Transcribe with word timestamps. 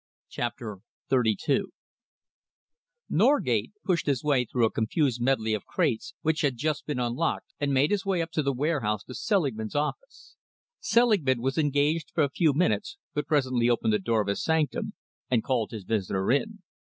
CHAPTER 0.29 0.79
XXXII 1.13 1.65
Norgate 3.07 3.71
pushed 3.85 4.07
his 4.07 4.23
way 4.23 4.45
through 4.45 4.65
a 4.65 4.71
confused 4.71 5.21
medley 5.21 5.53
of 5.53 5.67
crates 5.67 6.15
which 6.23 6.41
had 6.41 6.57
just 6.57 6.87
been 6.87 6.97
unloaded 6.97 7.43
and 7.59 7.71
made 7.71 7.91
his 7.91 8.03
way 8.03 8.19
up 8.23 8.31
the 8.31 8.51
warehouse 8.51 9.03
to 9.03 9.13
Selingman's 9.13 9.75
office. 9.75 10.37
Selingman 10.79 11.39
was 11.39 11.59
engaged 11.59 12.09
for 12.15 12.23
a 12.23 12.29
few 12.31 12.51
minutes 12.51 12.97
but 13.13 13.27
presently 13.27 13.69
opened 13.69 13.93
the 13.93 13.99
door 13.99 14.21
of 14.21 14.27
his 14.27 14.43
sanctum 14.43 14.93
and 15.29 15.43
called 15.43 15.69
his 15.69 15.83
visitor 15.83 16.31
in. 16.31 16.63